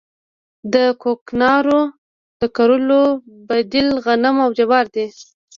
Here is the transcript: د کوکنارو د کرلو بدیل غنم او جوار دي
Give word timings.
د 0.73 0.75
کوکنارو 1.01 1.81
د 2.41 2.43
کرلو 2.55 3.03
بدیل 3.47 3.89
غنم 4.05 4.35
او 4.45 4.49
جوار 4.59 4.85
دي 4.95 5.05